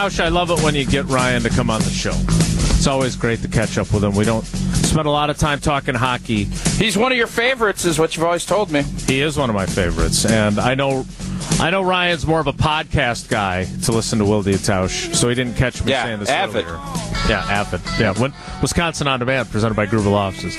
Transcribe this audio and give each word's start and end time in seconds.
Tausch, 0.00 0.18
I 0.18 0.28
love 0.28 0.50
it 0.50 0.58
when 0.62 0.74
you 0.74 0.86
get 0.86 1.04
Ryan 1.04 1.42
to 1.42 1.50
come 1.50 1.68
on 1.68 1.82
the 1.82 1.90
show. 1.90 2.14
It's 2.14 2.86
always 2.86 3.16
great 3.16 3.42
to 3.42 3.48
catch 3.48 3.76
up 3.76 3.92
with 3.92 4.02
him. 4.02 4.14
We 4.14 4.24
don't 4.24 4.46
spend 4.46 5.06
a 5.06 5.10
lot 5.10 5.28
of 5.28 5.36
time 5.36 5.60
talking 5.60 5.94
hockey. 5.94 6.44
He's 6.44 6.96
one 6.96 7.12
of 7.12 7.18
your 7.18 7.26
favorites, 7.26 7.84
is 7.84 7.98
what 7.98 8.16
you've 8.16 8.24
always 8.24 8.46
told 8.46 8.70
me. 8.70 8.80
He 9.06 9.20
is 9.20 9.36
one 9.36 9.50
of 9.50 9.54
my 9.54 9.66
favorites, 9.66 10.24
and 10.24 10.58
I 10.58 10.74
know, 10.74 11.04
I 11.58 11.68
know 11.68 11.82
Ryan's 11.82 12.26
more 12.26 12.40
of 12.40 12.46
a 12.46 12.52
podcast 12.54 13.28
guy 13.28 13.64
to 13.84 13.92
listen 13.92 14.18
to 14.20 14.24
Wilde 14.24 14.46
and 14.46 14.56
Tausch, 14.56 15.14
so 15.14 15.28
he 15.28 15.34
didn't 15.34 15.56
catch 15.56 15.84
me 15.84 15.90
Yeah, 15.90 16.04
saying 16.04 16.20
this 16.20 16.30
avid. 16.30 16.64
earlier. 16.64 16.80
Yeah, 17.28 17.44
avid. 17.50 17.82
Yeah, 17.98 18.18
when, 18.18 18.32
Wisconsin 18.62 19.06
on 19.06 19.18
Demand, 19.18 19.50
presented 19.50 19.74
by 19.74 19.84
Grooval 19.86 20.14
Offices. 20.14 20.56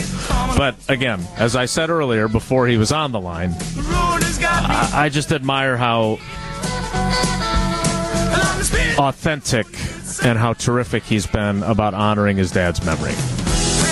But 0.55 0.75
again, 0.87 1.19
as 1.37 1.55
I 1.55 1.65
said 1.65 1.89
earlier, 1.89 2.27
before 2.27 2.67
he 2.67 2.77
was 2.77 2.91
on 2.91 3.11
the 3.11 3.19
line, 3.19 3.55
I, 3.57 4.91
I 4.93 5.09
just 5.09 5.31
admire 5.31 5.77
how 5.77 6.19
authentic 8.97 9.67
and 10.23 10.37
how 10.37 10.53
terrific 10.53 11.03
he's 11.03 11.27
been 11.27 11.63
about 11.63 11.93
honoring 11.93 12.37
his 12.37 12.51
dad's 12.51 12.83
memory. 12.85 13.13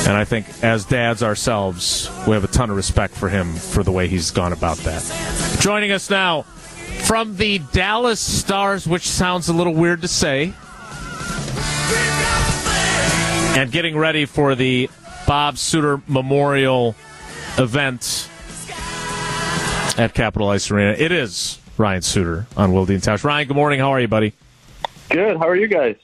And 0.08 0.17
I 0.17 0.25
think 0.25 0.48
as 0.63 0.85
dads 0.85 1.22
ourselves, 1.23 2.09
we 2.27 2.34
have 2.34 2.44
a 2.44 2.48
ton 2.48 2.70
of 2.70 2.75
respect 2.75 3.13
for 3.13 3.30
him 3.30 3.53
for 3.53 3.84
the 3.84 3.91
way 3.91 4.08
he's 4.08 4.31
gone 4.31 4.53
about 4.53 4.77
that. 4.80 5.03
Joining 5.59 5.91
us 5.91 6.09
now 6.09 6.44
from 7.03 7.35
the 7.38 7.59
Dallas 7.72 8.20
Stars, 8.20 8.88
which 8.88 9.08
sounds 9.08 9.49
a 9.49 9.53
little 9.53 9.73
weird 9.73 10.02
to 10.02 10.08
say, 10.08 10.53
and 13.59 13.72
getting 13.72 13.97
ready 13.97 14.25
for 14.25 14.55
the 14.55 14.89
Bob 15.27 15.58
Suter 15.58 16.02
Memorial 16.08 16.95
event 17.58 18.30
at 19.97 20.14
Capitol 20.14 20.50
Ice 20.50 20.72
Arena. 20.72 20.95
It 20.97 21.11
is 21.11 21.59
Ryan 21.77 22.02
Suter 22.02 22.47
on 22.55 22.72
Wilde 22.72 22.92
and 22.92 23.02
Tausch. 23.03 23.23
Ryan, 23.23 23.47
good 23.47 23.55
morning. 23.55 23.80
How 23.80 23.92
are 23.92 24.00
you, 24.00 24.08
buddy? 24.08 24.33
Good. 25.09 25.38
How 25.38 25.47
are 25.47 25.55
you 25.55 25.67
guys? 25.67 25.95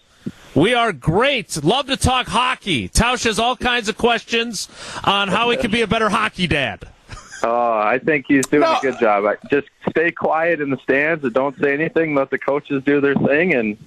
We 0.54 0.74
are 0.74 0.94
great. 0.94 1.64
Love 1.64 1.88
to 1.88 1.98
talk 1.98 2.28
hockey. 2.28 2.88
Tausch 2.90 3.26
has 3.26 3.40
all 3.40 3.56
kinds 3.56 3.90
of 3.90 3.98
questions 3.98 4.70
on 5.04 5.28
how 5.28 5.50
he 5.50 5.58
can 5.58 5.70
be 5.72 5.82
a 5.82 5.88
better 5.88 6.10
hockey 6.10 6.48
dad. 6.48 6.88
Oh, 7.44 7.78
I 7.78 8.00
think 8.00 8.26
he's 8.28 8.48
doing 8.48 8.62
No. 8.64 8.78
a 8.78 8.82
good 8.82 8.98
job. 9.00 9.26
I, 9.26 9.36
just 9.52 9.68
stay 9.92 10.10
quiet 10.10 10.62
in 10.62 10.72
the 10.72 10.78
stands 10.78 11.24
and 11.24 11.32
don't 11.32 11.56
say 11.60 11.74
anything. 11.74 12.16
Let 12.16 12.32
the 12.32 12.40
coaches 12.40 12.82
do 12.84 13.02
their 13.02 13.14
thing, 13.14 13.54
and 13.54 13.78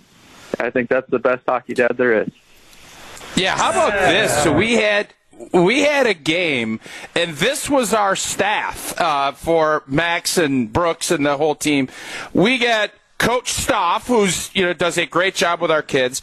I 0.60 0.70
think 0.70 0.88
that's 0.88 1.10
the 1.10 1.18
best 1.18 1.42
hockey 1.48 1.74
dad 1.74 1.96
there 1.96 2.22
is. 2.22 2.28
Yeah, 3.34 3.56
how 3.56 3.70
about 3.70 3.92
this? 3.98 4.44
So 4.44 4.52
we 4.52 4.74
had 4.74 5.08
we 5.52 5.80
had 5.80 6.06
a 6.06 6.14
game, 6.14 6.78
and 7.16 7.34
this 7.36 7.68
was 7.68 7.92
our 7.92 8.14
staff 8.14 8.94
uh, 9.00 9.32
for 9.32 9.82
Max 9.88 10.38
and 10.38 10.72
Brooks 10.72 11.10
and 11.10 11.26
the 11.26 11.36
whole 11.36 11.56
team. 11.56 11.88
We 12.32 12.58
got 12.58 12.92
Coach 13.18 13.52
Stoff, 13.52 14.06
who's 14.06 14.50
you 14.54 14.64
know 14.64 14.72
does 14.72 14.96
a 14.96 15.06
great 15.06 15.34
job 15.34 15.60
with 15.60 15.70
our 15.70 15.82
kids, 15.82 16.22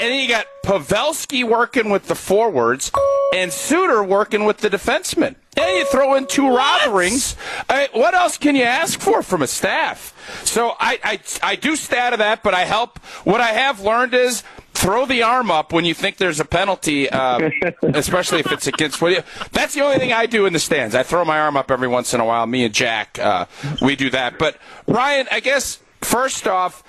and 0.00 0.10
then 0.10 0.20
you 0.20 0.28
got 0.28 0.46
Pavelski 0.64 1.42
working 1.42 1.90
with 1.90 2.06
the 2.06 2.14
forwards, 2.14 2.92
and 3.34 3.52
Suter 3.52 4.02
working 4.02 4.44
with 4.44 4.58
the 4.58 4.68
defensemen. 4.68 5.36
And 5.56 5.76
you 5.76 5.86
throw 5.86 6.14
in 6.14 6.26
two 6.26 6.42
Rotherings. 6.42 7.36
I, 7.68 7.88
what 7.92 8.12
else 8.14 8.36
can 8.36 8.56
you 8.56 8.64
ask 8.64 9.00
for 9.00 9.22
from 9.22 9.40
a 9.40 9.46
staff? 9.46 10.12
So 10.44 10.74
I, 10.78 10.98
I 11.02 11.20
I 11.42 11.56
do 11.56 11.76
stat 11.76 12.12
of 12.12 12.18
that, 12.18 12.42
but 12.42 12.54
I 12.54 12.62
help. 12.64 12.98
What 13.24 13.40
I 13.40 13.48
have 13.48 13.80
learned 13.80 14.14
is 14.14 14.42
throw 14.74 15.06
the 15.06 15.22
arm 15.22 15.50
up 15.50 15.72
when 15.72 15.84
you 15.84 15.94
think 15.94 16.18
there's 16.18 16.40
a 16.40 16.44
penalty, 16.44 17.08
uh, 17.08 17.48
especially 17.82 18.40
if 18.40 18.52
it's 18.52 18.66
against. 18.66 19.00
What 19.00 19.12
you, 19.12 19.22
that's 19.52 19.74
the 19.74 19.80
only 19.80 19.98
thing 19.98 20.12
I 20.12 20.26
do 20.26 20.44
in 20.44 20.52
the 20.52 20.58
stands. 20.58 20.94
I 20.94 21.04
throw 21.04 21.24
my 21.24 21.40
arm 21.40 21.56
up 21.56 21.70
every 21.70 21.88
once 21.88 22.12
in 22.12 22.20
a 22.20 22.24
while. 22.24 22.46
Me 22.46 22.64
and 22.64 22.74
Jack, 22.74 23.18
uh, 23.18 23.46
we 23.80 23.96
do 23.96 24.10
that. 24.10 24.38
But 24.38 24.58
Ryan, 24.86 25.26
I 25.30 25.40
guess 25.40 25.78
first 26.14 26.46
off. 26.46 26.84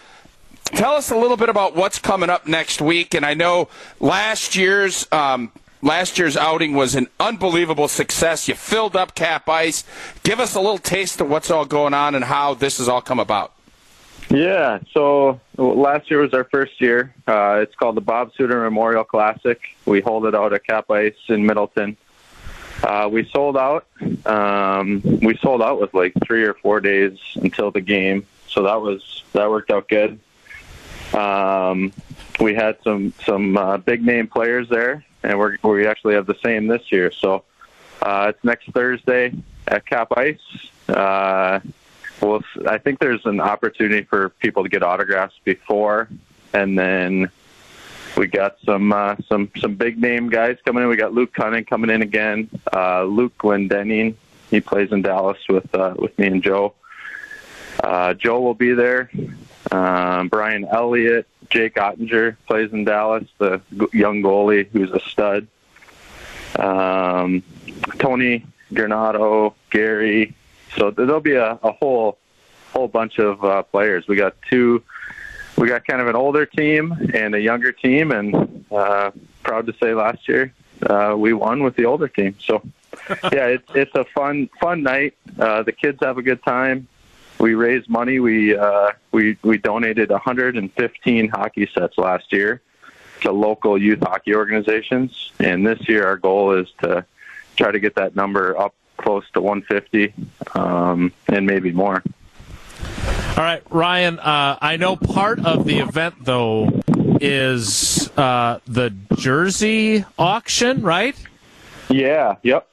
Tell 0.65 0.93
us 0.93 1.09
a 1.09 1.17
little 1.17 1.35
bit 1.35 1.49
about 1.49 1.75
what's 1.75 1.97
coming 1.97 2.29
up 2.29 2.45
next 2.45 2.79
week. 2.79 3.15
And 3.15 3.25
I 3.25 3.33
know 3.33 3.69
last 3.99 4.55
year's 4.55 5.07
um, 5.11 5.51
last 5.81 6.19
year's 6.19 6.37
outing 6.37 6.75
was 6.75 6.93
an 6.93 7.07
unbelievable 7.19 7.87
success. 7.87 8.47
You 8.47 8.53
filled 8.53 8.95
up 8.95 9.15
Cap 9.15 9.49
Ice. 9.49 9.83
Give 10.21 10.39
us 10.39 10.53
a 10.53 10.59
little 10.59 10.77
taste 10.77 11.21
of 11.21 11.29
what's 11.29 11.49
all 11.49 11.65
going 11.65 11.95
on 11.95 12.13
and 12.13 12.23
how 12.23 12.53
this 12.53 12.77
has 12.77 12.87
all 12.87 13.01
come 13.01 13.19
about. 13.19 13.53
Yeah. 14.29 14.77
So 14.91 15.39
last 15.57 16.11
year 16.11 16.19
was 16.19 16.33
our 16.35 16.43
first 16.43 16.79
year. 16.79 17.11
Uh, 17.27 17.61
it's 17.63 17.73
called 17.73 17.97
the 17.97 18.01
Bob 18.01 18.31
Suter 18.35 18.61
Memorial 18.61 19.03
Classic. 19.03 19.59
We 19.87 20.01
hold 20.01 20.27
it 20.27 20.35
out 20.35 20.53
at 20.53 20.65
Cap 20.65 20.91
Ice 20.91 21.15
in 21.29 21.47
Middleton. 21.47 21.97
Uh, 22.83 23.09
we 23.11 23.27
sold 23.29 23.57
out. 23.57 23.87
Um, 24.27 25.01
we 25.03 25.35
sold 25.37 25.63
out 25.63 25.81
with 25.81 25.95
like 25.95 26.13
three 26.23 26.43
or 26.43 26.53
four 26.53 26.79
days 26.79 27.17
until 27.35 27.71
the 27.71 27.81
game, 27.81 28.27
so 28.55 28.63
that 28.63 28.81
was 28.81 29.23
that 29.33 29.49
worked 29.49 29.69
out 29.69 29.87
good. 29.87 30.19
Um, 31.13 31.91
we 32.39 32.55
had 32.55 32.77
some 32.83 33.13
some 33.25 33.55
uh, 33.57 33.77
big 33.77 34.03
name 34.03 34.27
players 34.27 34.67
there, 34.69 35.05
and 35.23 35.37
we're, 35.37 35.57
we 35.61 35.85
actually 35.85 36.15
have 36.15 36.25
the 36.25 36.37
same 36.43 36.67
this 36.67 36.91
year. 36.91 37.11
So 37.11 37.43
uh, 38.01 38.31
it's 38.33 38.43
next 38.43 38.71
Thursday 38.71 39.33
at 39.67 39.85
Cap 39.85 40.13
Ice. 40.17 40.39
Uh, 40.87 41.59
well, 42.21 42.41
I 42.67 42.77
think 42.77 42.99
there's 42.99 43.25
an 43.25 43.41
opportunity 43.41 44.03
for 44.03 44.29
people 44.29 44.63
to 44.63 44.69
get 44.69 44.83
autographs 44.83 45.35
before, 45.43 46.07
and 46.53 46.79
then 46.79 47.29
we 48.15 48.27
got 48.27 48.57
some 48.65 48.93
uh, 48.93 49.15
some 49.27 49.51
some 49.59 49.75
big 49.75 49.99
name 49.99 50.29
guys 50.29 50.57
coming 50.65 50.83
in. 50.83 50.89
We 50.89 50.95
got 50.95 51.13
Luke 51.13 51.33
Kunin 51.33 51.67
coming 51.67 51.89
in 51.89 52.01
again. 52.01 52.49
Uh, 52.73 53.03
Luke 53.03 53.37
Glendening, 53.37 54.15
he 54.49 54.61
plays 54.61 54.93
in 54.93 55.01
Dallas 55.01 55.39
with 55.49 55.73
uh, 55.75 55.93
with 55.97 56.17
me 56.17 56.27
and 56.27 56.41
Joe. 56.41 56.73
Uh, 57.83 58.13
Joe 58.13 58.41
will 58.41 58.53
be 58.53 58.73
there. 58.73 59.09
Um, 59.71 60.27
Brian 60.29 60.65
Elliott, 60.65 61.27
Jake 61.49 61.75
Oettinger 61.75 62.37
plays 62.47 62.71
in 62.71 62.85
Dallas, 62.85 63.25
the 63.37 63.61
young 63.93 64.21
goalie 64.21 64.67
who's 64.69 64.91
a 64.91 64.99
stud. 64.99 65.47
Um, 66.57 67.43
Tony 67.97 68.45
Granato, 68.71 69.53
Gary. 69.69 70.35
So 70.77 70.91
there'll 70.91 71.19
be 71.19 71.35
a, 71.35 71.59
a 71.63 71.71
whole 71.71 72.17
whole 72.73 72.87
bunch 72.87 73.19
of 73.19 73.43
uh, 73.43 73.63
players. 73.63 74.07
We 74.07 74.15
got 74.15 74.35
two. 74.49 74.83
We 75.57 75.67
got 75.69 75.85
kind 75.85 76.01
of 76.01 76.07
an 76.07 76.15
older 76.15 76.45
team 76.45 77.11
and 77.13 77.33
a 77.33 77.39
younger 77.39 77.71
team, 77.71 78.11
and 78.11 78.65
uh, 78.71 79.11
proud 79.43 79.67
to 79.67 79.73
say 79.81 79.93
last 79.93 80.27
year 80.27 80.53
uh, 80.83 81.15
we 81.17 81.33
won 81.33 81.63
with 81.63 81.75
the 81.75 81.85
older 81.85 82.07
team. 82.07 82.35
So 82.39 82.61
yeah, 83.31 83.47
it's 83.47 83.69
it's 83.73 83.95
a 83.95 84.05
fun 84.05 84.49
fun 84.59 84.83
night. 84.83 85.15
Uh, 85.39 85.63
the 85.63 85.71
kids 85.71 85.99
have 86.01 86.17
a 86.17 86.21
good 86.21 86.43
time. 86.43 86.87
We 87.39 87.53
raised 87.53 87.89
money. 87.89 88.19
We 88.19 88.55
uh, 88.55 88.91
we 89.11 89.37
we 89.43 89.57
donated 89.57 90.09
115 90.09 91.29
hockey 91.29 91.69
sets 91.73 91.97
last 91.97 92.31
year 92.31 92.61
to 93.21 93.31
local 93.31 93.77
youth 93.77 93.99
hockey 93.99 94.35
organizations, 94.35 95.31
and 95.39 95.65
this 95.65 95.87
year 95.87 96.05
our 96.05 96.17
goal 96.17 96.53
is 96.53 96.67
to 96.81 97.05
try 97.55 97.71
to 97.71 97.79
get 97.79 97.95
that 97.95 98.15
number 98.15 98.57
up 98.57 98.73
close 98.97 99.29
to 99.33 99.41
150 99.41 100.13
um, 100.53 101.11
and 101.27 101.45
maybe 101.45 101.71
more. 101.71 102.03
All 103.37 103.43
right, 103.43 103.61
Ryan. 103.69 104.19
Uh, 104.19 104.57
I 104.61 104.77
know 104.77 104.95
part 104.95 105.45
of 105.45 105.65
the 105.65 105.79
event 105.79 106.15
though 106.23 106.81
is 107.19 108.09
uh, 108.17 108.59
the 108.65 108.91
jersey 109.17 110.05
auction, 110.17 110.81
right? 110.81 111.15
Yeah. 111.89 112.35
Yep. 112.43 112.67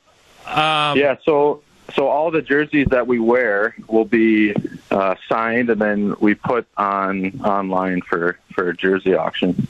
Um, 0.47 0.99
Yeah. 0.99 1.17
So 1.25 1.62
so 1.94 2.08
all 2.08 2.30
the 2.30 2.42
jerseys 2.42 2.88
that 2.91 3.06
we 3.06 3.19
wear 3.19 3.75
will 3.88 4.04
be 4.04 4.54
uh, 4.91 5.14
signed, 5.28 5.70
and 5.70 5.80
then 5.80 6.14
we 6.20 6.34
put 6.34 6.66
on 6.76 7.41
online 7.42 8.00
for 8.03 8.38
for 8.54 8.70
a 8.70 8.76
jersey 8.76 9.14
auction. 9.14 9.66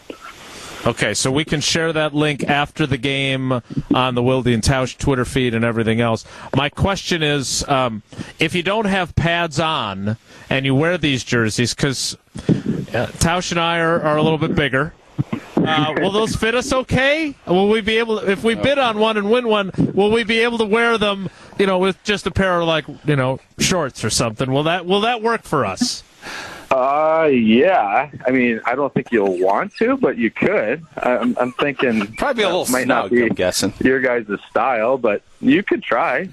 Okay, 0.84 1.14
so 1.14 1.30
we 1.30 1.44
can 1.44 1.60
share 1.60 1.92
that 1.92 2.12
link 2.12 2.42
after 2.42 2.88
the 2.88 2.98
game 2.98 3.62
on 3.94 4.14
the 4.16 4.22
Wilde 4.22 4.48
and 4.48 4.64
Tausch 4.64 4.98
Twitter 4.98 5.24
feed 5.24 5.54
and 5.54 5.64
everything 5.64 6.00
else. 6.00 6.24
My 6.56 6.69
question 6.69 7.22
is, 7.22 7.66
um, 7.69 8.02
if 8.40 8.52
you 8.52 8.64
don't 8.64 8.86
have 8.86 9.14
pads 9.14 9.60
on 9.60 10.16
and 10.50 10.66
you 10.66 10.75
wear 10.75 10.98
these 10.98 11.22
jerseys, 11.22 11.72
because 11.72 12.16
uh, 12.36 13.06
Tausch 13.20 13.52
and 13.52 13.60
I 13.60 13.78
are, 13.78 14.02
are 14.02 14.16
a 14.16 14.22
little 14.22 14.38
bit 14.38 14.56
bigger, 14.56 14.92
uh, 15.56 15.94
will 16.00 16.10
those 16.10 16.34
fit 16.34 16.56
us 16.56 16.72
okay? 16.72 17.36
Will 17.46 17.68
we 17.68 17.80
be 17.80 17.98
able, 17.98 18.18
if 18.18 18.42
we 18.42 18.56
bid 18.56 18.78
on 18.78 18.98
one 18.98 19.16
and 19.16 19.30
win 19.30 19.46
one, 19.46 19.70
will 19.94 20.10
we 20.10 20.25
be 20.25 20.40
able 20.40 20.58
to 20.58 20.64
wear 20.64 20.98
them, 20.98 21.30
you 21.58 21.66
know, 21.66 21.78
with 21.78 22.02
just 22.04 22.26
a 22.26 22.31
pair 22.31 22.60
of 22.60 22.66
like, 22.66 22.84
you 23.04 23.16
know, 23.16 23.38
shorts 23.58 24.04
or 24.04 24.10
something? 24.10 24.50
Will 24.52 24.64
that 24.64 24.87
will 24.87 25.00
that 25.02 25.22
work 25.22 25.43
for 25.43 25.64
us? 25.66 26.02
Uh, 26.72 27.25
yeah. 27.31 28.10
I 28.26 28.31
mean, 28.31 28.58
I 28.64 28.75
don't 28.75 28.94
think 28.94 29.12
you'll 29.12 29.38
want 29.38 29.75
to, 29.76 29.99
but 29.99 30.16
you 30.16 30.31
could. 30.31 30.82
I'm, 30.96 31.37
I'm 31.38 31.52
thinking 31.52 32.14
Probably 32.16 32.44
a 32.44 32.46
little 32.46 32.64
might 32.72 32.87
not 32.87 33.10
be 33.10 33.25
I'm 33.25 33.28
guessing. 33.34 33.75
your 33.81 34.00
guys' 34.00 34.25
style, 34.49 34.96
but 34.96 35.20
you 35.43 35.62
could 35.62 35.82
try. 35.82 36.31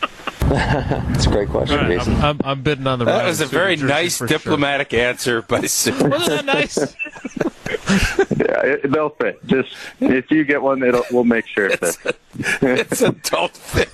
That's 0.48 1.26
a 1.26 1.30
great 1.30 1.50
question, 1.50 1.78
I'm, 1.80 1.86
Jason. 1.90 2.14
I'm, 2.14 2.40
I'm 2.44 2.62
bidding 2.62 2.86
on 2.86 2.98
the. 2.98 3.04
That 3.04 3.26
was 3.26 3.42
a 3.42 3.46
very 3.46 3.76
nice 3.76 4.16
for 4.16 4.26
sure. 4.26 4.38
diplomatic 4.38 4.94
answer 4.94 5.42
by 5.42 5.60
Sue. 5.66 5.90
Wasn't 5.92 6.28
that 6.30 6.44
nice? 6.46 6.78
Yeah, 8.38 8.62
it, 8.64 8.90
they'll 8.90 9.10
fit. 9.10 9.44
Just 9.46 9.76
if 10.00 10.30
you 10.30 10.44
get 10.44 10.62
one, 10.62 10.82
it'll 10.82 11.04
we'll 11.10 11.24
make 11.24 11.46
sure 11.46 11.66
it 11.66 11.78
fits. 11.80 11.98
it's 12.62 13.02
a 13.02 13.12
don't 13.12 13.54
fit. 13.54 13.90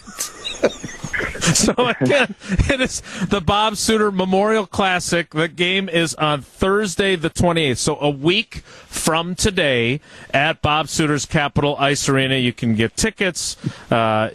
So 1.40 1.74
again, 1.74 2.34
it 2.50 2.80
is 2.80 3.02
the 3.28 3.40
Bob 3.40 3.76
Suter 3.76 4.12
Memorial 4.12 4.66
Classic. 4.66 5.30
The 5.30 5.48
game 5.48 5.88
is 5.88 6.14
on 6.14 6.42
Thursday, 6.42 7.16
the 7.16 7.30
28th. 7.30 7.78
So 7.78 7.98
a 8.00 8.10
week 8.10 8.56
from 8.86 9.34
today 9.34 10.00
at 10.32 10.62
Bob 10.62 10.88
Suter's 10.88 11.26
Capitol 11.26 11.76
Ice 11.78 12.08
Arena. 12.08 12.36
You 12.36 12.52
can 12.52 12.74
get 12.74 12.96
tickets. 12.96 13.56
Uh, 13.90 14.30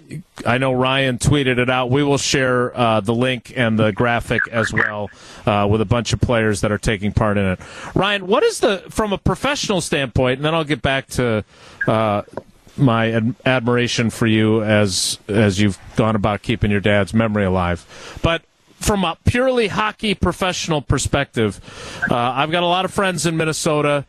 I 0.46 0.58
know 0.58 0.74
Ryan 0.74 1.18
tweeted 1.18 1.58
it 1.58 1.70
out. 1.70 1.90
We 1.90 2.04
will 2.04 2.18
share 2.18 2.76
uh, 2.78 3.00
the 3.00 3.14
link 3.14 3.54
and 3.56 3.80
the 3.80 3.92
graphic 3.92 4.48
as 4.50 4.74
well 4.74 5.10
uh, 5.46 5.68
with 5.70 5.82
a 5.82 5.86
bunch 5.86 6.12
of 6.12 6.20
players 6.20 6.62
that 6.62 6.72
are 6.72 6.78
taking 6.78 7.14
part 7.14 7.38
in 7.38 7.46
it. 7.46 7.60
Ryan, 7.94 8.28
what 8.28 8.44
is 8.44 8.60
the 8.60 8.84
from 8.90 9.14
a 9.14 9.18
professional 9.18 9.82
standpoint? 9.82 10.40
And 10.40 10.46
then 10.46 10.54
I'll 10.54 10.64
get 10.64 10.82
back 10.82 11.08
to 11.10 11.46
uh, 11.88 12.24
my 12.78 13.12
ad- 13.12 13.36
admiration 13.46 14.10
for 14.10 14.28
you 14.28 14.64
as 14.64 15.20
as 15.28 15.60
you've 15.60 15.80
gone 15.96 16.16
about 16.16 16.42
keeping 16.42 16.72
your 16.72 16.80
dad's 16.80 17.14
memory 17.14 17.46
alive. 17.46 18.20
But 18.22 18.44
from 18.80 19.04
a 19.04 19.18
purely 19.26 19.68
hockey 19.68 20.14
professional 20.14 20.82
perspective, 20.82 21.60
uh, 22.10 22.16
I've 22.16 22.52
got 22.52 22.64
a 22.64 22.68
lot 22.68 22.86
of 22.86 22.94
friends 22.94 23.26
in 23.26 23.38
Minnesota. 23.38 24.06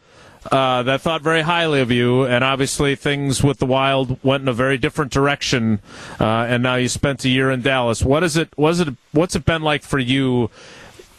Uh, 0.51 0.85
that 0.85 1.01
thought 1.01 1.23
very 1.23 1.43
highly 1.43 1.81
of 1.81 1.91
you, 1.91 2.25
and 2.25 2.45
obviously 2.45 2.95
things 2.95 3.43
with 3.43 3.59
the 3.59 3.67
Wild 3.67 4.23
went 4.23 4.43
in 4.43 4.49
a 4.49 4.53
very 4.53 4.79
different 4.79 5.11
direction. 5.11 5.81
Uh, 6.21 6.25
and 6.25 6.63
now 6.63 6.77
you 6.77 6.89
spent 6.89 7.25
a 7.25 7.29
year 7.29 7.51
in 7.51 7.63
Dallas. 7.63 8.01
What 8.05 8.23
is 8.23 8.37
it? 8.37 8.57
Was 8.57 8.79
it? 8.79 8.95
What's 9.11 9.35
it 9.35 9.45
been 9.45 9.63
like 9.63 9.83
for 9.83 9.99
you 9.99 10.49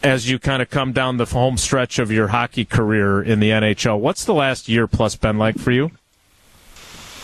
as 0.02 0.30
you 0.30 0.38
kind 0.38 0.62
of 0.62 0.70
come 0.70 0.92
down 0.92 1.18
the 1.18 1.26
home 1.26 1.58
stretch 1.58 1.98
of 1.98 2.10
your 2.10 2.28
hockey 2.28 2.64
career 2.64 3.20
in 3.20 3.38
the 3.38 3.50
NHL? 3.50 4.00
What's 4.00 4.24
the 4.24 4.32
last 4.32 4.66
year 4.66 4.86
plus 4.86 5.14
been 5.14 5.36
like 5.36 5.58
for 5.58 5.72
you? 5.72 5.90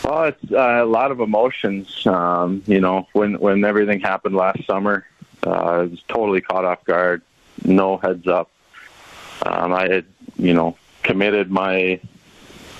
Well, 0.05 0.25
it's 0.25 0.51
uh, 0.51 0.83
a 0.83 0.85
lot 0.85 1.09
of 1.09 1.19
emotions. 1.19 2.05
Um, 2.05 2.61
you 2.67 2.79
know, 2.79 3.07
when 3.13 3.39
when 3.39 3.65
everything 3.65 4.01
happened 4.01 4.35
last 4.35 4.63
summer, 4.67 5.03
uh, 5.43 5.49
I 5.49 5.77
was 5.79 6.03
totally 6.07 6.41
caught 6.41 6.63
off 6.63 6.85
guard. 6.85 7.23
No 7.63 7.97
heads 7.97 8.27
up. 8.27 8.51
Um, 9.43 9.73
I 9.73 9.89
had, 9.89 10.05
you 10.37 10.53
know, 10.53 10.77
committed 11.01 11.49
my 11.49 11.99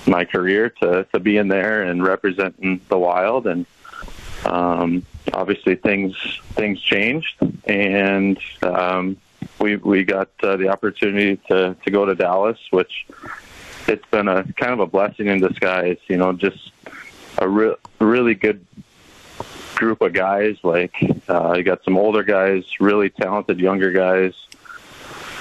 my 0.06 0.24
career 0.24 0.70
to 0.80 1.04
to 1.12 1.18
being 1.18 1.48
there 1.48 1.82
and 1.82 2.04
representing 2.04 2.80
the 2.88 2.96
Wild, 2.96 3.48
and 3.48 3.66
um, 4.44 5.04
obviously 5.34 5.74
things 5.74 6.16
things 6.52 6.80
changed, 6.80 7.34
and 7.64 8.38
um, 8.62 9.16
we 9.58 9.74
we 9.74 10.04
got 10.04 10.30
uh, 10.44 10.56
the 10.56 10.68
opportunity 10.68 11.38
to 11.48 11.74
to 11.84 11.90
go 11.90 12.04
to 12.04 12.14
Dallas, 12.14 12.58
which 12.70 13.04
it's 13.88 14.06
been 14.12 14.28
a 14.28 14.44
kind 14.52 14.72
of 14.72 14.78
a 14.78 14.86
blessing 14.86 15.26
in 15.26 15.40
disguise. 15.40 15.98
You 16.06 16.18
know, 16.18 16.32
just 16.32 16.70
a 17.38 17.48
re- 17.48 17.76
really 18.00 18.34
good 18.34 18.64
group 19.74 20.00
of 20.00 20.12
guys. 20.12 20.56
Like 20.62 20.94
uh, 21.28 21.54
you 21.56 21.62
got 21.62 21.84
some 21.84 21.96
older 21.96 22.22
guys, 22.22 22.64
really 22.80 23.10
talented 23.10 23.60
younger 23.60 23.92
guys, 23.92 24.34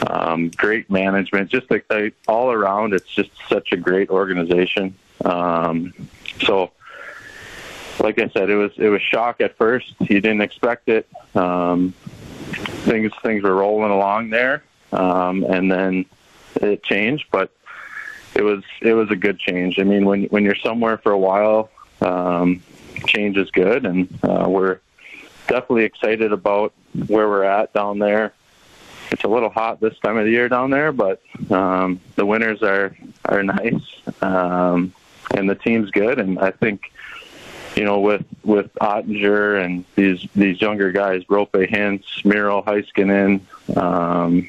um, 0.07 0.50
great 0.50 0.89
management. 0.89 1.50
Just 1.50 1.71
like 1.71 1.86
all 2.27 2.51
around, 2.51 2.94
it's 2.94 3.09
just 3.09 3.31
such 3.50 3.71
a 3.71 3.77
great 3.77 4.09
organization. 4.09 4.95
Um, 5.24 5.94
so, 6.44 6.71
like 8.00 8.19
I 8.19 8.27
said, 8.30 8.50
it 8.50 8.56
was 8.56 8.71
it 8.77 8.89
was 8.89 9.01
shock 9.01 9.41
at 9.41 9.57
first. 9.57 9.94
You 10.01 10.21
didn't 10.21 10.41
expect 10.41 10.89
it. 10.89 11.07
Um, 11.33 11.94
things 12.83 13.12
things 13.24 13.44
were 13.44 13.56
rolling 13.56 13.91
along 13.91 14.30
there, 14.30 14.63
um, 14.91 15.44
and 15.44 15.71
then 15.71 16.06
it 16.62 16.83
changed, 16.83 17.25
but 17.31 17.51
it 18.36 18.44
was 18.44 18.63
it 18.81 18.94
was 18.94 19.09
a 19.12 19.15
good 19.15 19.39
change. 19.39 19.80
I 19.80 19.83
mean, 19.83 20.06
when 20.06 20.25
when 20.25 20.44
you're 20.44 20.56
somewhere 20.56 20.98
for 20.98 21.12
a 21.12 21.18
while, 21.18 21.69
um, 22.01 22.62
change 23.07 23.38
is 23.38 23.51
good, 23.51 23.86
and 23.86 24.07
uh, 24.24 24.45
we're 24.47 24.80
definitely 25.47 25.83
excited 25.83 26.31
about 26.31 26.74
where 27.07 27.27
we're 27.27 27.44
at 27.44 27.74
down 27.74 28.00
there. 28.00 28.33
It's 29.12 29.24
a 29.24 29.27
little 29.27 29.50
hot 29.50 29.80
this 29.80 29.97
time 30.00 30.18
of 30.18 30.25
the 30.25 30.31
year 30.31 30.50
down 30.50 30.71
there, 30.71 30.92
but 30.92 31.21
um, 31.51 32.00
the 32.15 32.25
winters 32.25 32.63
are 32.63 32.95
are 33.25 33.44
nice, 33.44 33.83
um, 34.21 34.94
and 35.36 35.50
the 35.50 35.56
team's 35.56 35.92
good. 35.92 36.19
And 36.19 36.39
I 36.39 36.51
think, 36.51 36.92
you 37.75 37.83
know, 37.83 38.00
with 38.00 38.25
with 38.44 38.74
Oettinger 38.75 39.63
and 39.63 39.86
these 39.95 40.27
these 40.36 40.59
younger 40.59 40.91
guys, 40.91 41.24
Roope 41.25 41.69
Hintz, 41.69 42.25
Miro 42.25 42.63
Heiskanen, 42.63 43.41
um, 43.77 44.41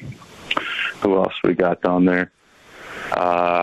who 1.01 1.15
else 1.17 1.35
we 1.43 1.53
got 1.53 1.81
down 1.81 2.05
there? 2.05 2.31
Uh, 3.11 3.56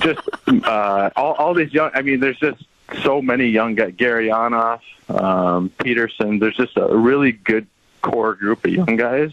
just 0.00 0.20
uh, 0.64 1.10
all, 1.16 1.34
all 1.34 1.54
these 1.54 1.72
young. 1.72 1.90
I 1.94 2.02
mean, 2.02 2.20
there's 2.20 2.38
just 2.38 2.62
so 3.02 3.22
many 3.22 3.46
young 3.46 3.74
guys. 3.74 3.94
Onoff, 3.98 4.80
um, 5.08 5.70
Peterson. 5.82 6.38
There's 6.38 6.56
just 6.56 6.76
a 6.76 6.96
really 6.96 7.32
good 7.32 7.66
core 8.02 8.34
group 8.34 8.64
of 8.64 8.72
young 8.72 8.96
guys, 8.96 9.32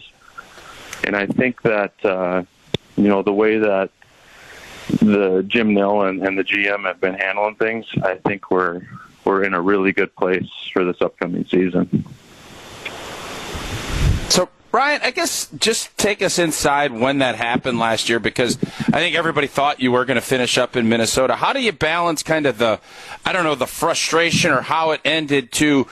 and 1.04 1.16
I 1.16 1.26
think 1.26 1.62
that 1.62 1.92
uh, 2.04 2.42
you 2.96 3.08
know 3.08 3.22
the 3.22 3.32
way 3.32 3.58
that 3.58 3.90
the 5.00 5.44
Jim 5.46 5.74
Nill 5.74 6.02
and, 6.02 6.22
and 6.26 6.38
the 6.38 6.44
GM 6.44 6.84
have 6.84 7.00
been 7.00 7.14
handling 7.14 7.56
things. 7.56 7.86
I 8.02 8.16
think 8.16 8.50
we're 8.50 8.82
we're 9.24 9.44
in 9.44 9.54
a 9.54 9.60
really 9.60 9.92
good 9.92 10.14
place 10.16 10.48
for 10.72 10.84
this 10.84 11.00
upcoming 11.00 11.44
season. 11.46 12.04
So 14.72 14.78
Ryan, 14.78 15.00
I 15.04 15.10
guess 15.10 15.48
just 15.58 15.96
take 15.98 16.22
us 16.22 16.38
inside 16.38 16.92
when 16.92 17.18
that 17.18 17.34
happened 17.34 17.78
last 17.78 18.08
year 18.08 18.18
because 18.18 18.56
I 18.88 19.00
think 19.00 19.16
everybody 19.16 19.46
thought 19.46 19.80
you 19.80 19.92
were 19.92 20.04
going 20.04 20.16
to 20.16 20.22
finish 20.22 20.56
up 20.56 20.76
in 20.76 20.88
Minnesota. 20.88 21.36
How 21.36 21.52
do 21.52 21.60
you 21.60 21.72
balance 21.72 22.22
kind 22.22 22.46
of 22.46 22.58
the, 22.58 22.80
I 23.24 23.32
don't 23.32 23.44
know, 23.44 23.54
the 23.54 23.66
frustration 23.66 24.50
or 24.50 24.62
how 24.62 24.92
it 24.92 25.00
ended 25.04 25.52
to, 25.52 25.86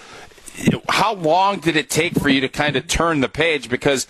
how 0.89 1.15
long 1.15 1.61
did 1.61 1.77
it 1.77 1.91
take 1.91 2.15
for 2.15 2.29
you 2.29 2.41
to 2.41 2.49
kind 2.49 2.77
of 2.77 2.87
turn 2.87 3.21
the 3.21 3.29
page? 3.29 3.69
Because 3.69 4.07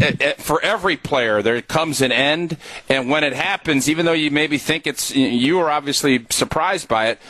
eh, 0.00 0.12
eh, 0.20 0.32
for 0.36 0.60
every 0.62 0.96
player, 0.96 1.40
there 1.40 1.60
comes 1.62 2.00
an 2.00 2.12
end, 2.12 2.56
and 2.88 3.08
when 3.08 3.22
it 3.22 3.32
happens, 3.32 3.88
even 3.88 4.04
though 4.04 4.12
you 4.12 4.30
maybe 4.30 4.58
think 4.58 4.86
it's, 4.86 5.14
you 5.14 5.58
were 5.58 5.70
obviously 5.70 6.26
surprised 6.30 6.88
by 6.88 7.08
it, 7.08 7.20